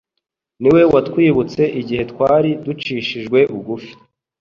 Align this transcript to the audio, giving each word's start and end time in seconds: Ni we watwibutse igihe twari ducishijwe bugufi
Ni 0.61 0.69
we 0.75 0.81
watwibutse 0.93 1.61
igihe 1.79 2.03
twari 2.11 2.49
ducishijwe 2.65 3.39
bugufi 3.53 3.93